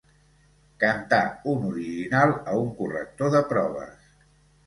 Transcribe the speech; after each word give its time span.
Cantar 0.83 1.19
un 1.51 1.67
original 1.67 2.33
a 2.53 2.55
un 2.61 2.71
corrector 2.79 3.31
de 3.35 3.43
proves. 3.53 4.11